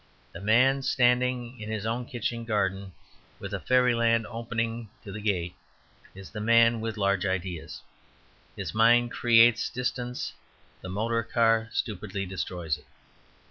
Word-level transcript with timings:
The 0.31 0.41
man 0.41 0.81
standing 0.81 1.59
in 1.61 1.69
his 1.69 1.85
own 1.85 2.05
kitchen 2.07 2.43
garden, 2.43 2.93
with 3.37 3.53
fairyland 3.67 4.25
opening 4.25 4.89
at 5.05 5.13
the 5.13 5.21
gate, 5.21 5.53
is 6.15 6.31
the 6.31 6.41
man 6.41 6.81
with 6.81 6.97
large 6.97 7.23
ideas. 7.23 7.83
His 8.55 8.73
mind 8.73 9.11
creates 9.11 9.69
distance; 9.69 10.33
the 10.81 10.89
motor 10.89 11.21
car 11.21 11.69
stupidly 11.71 12.25
destroys 12.25 12.79
it. 12.79 12.87